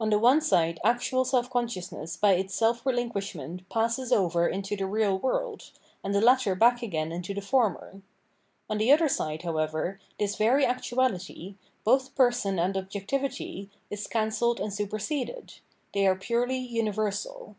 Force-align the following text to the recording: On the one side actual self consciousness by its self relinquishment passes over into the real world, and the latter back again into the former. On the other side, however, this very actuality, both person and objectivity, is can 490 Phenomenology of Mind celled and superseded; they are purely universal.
On 0.00 0.10
the 0.10 0.18
one 0.18 0.40
side 0.40 0.80
actual 0.84 1.24
self 1.24 1.48
consciousness 1.48 2.16
by 2.16 2.32
its 2.32 2.52
self 2.54 2.84
relinquishment 2.84 3.68
passes 3.68 4.10
over 4.10 4.48
into 4.48 4.74
the 4.74 4.84
real 4.86 5.16
world, 5.16 5.70
and 6.02 6.12
the 6.12 6.20
latter 6.20 6.56
back 6.56 6.82
again 6.82 7.12
into 7.12 7.32
the 7.34 7.40
former. 7.40 8.02
On 8.68 8.78
the 8.78 8.90
other 8.90 9.08
side, 9.08 9.42
however, 9.42 10.00
this 10.18 10.34
very 10.34 10.66
actuality, 10.66 11.54
both 11.84 12.16
person 12.16 12.58
and 12.58 12.76
objectivity, 12.76 13.70
is 13.90 14.08
can 14.08 14.32
490 14.32 14.32
Phenomenology 14.32 14.32
of 14.32 14.34
Mind 14.34 14.34
celled 14.34 14.60
and 14.60 14.74
superseded; 15.54 15.62
they 15.94 16.04
are 16.08 16.16
purely 16.16 16.58
universal. 16.58 17.54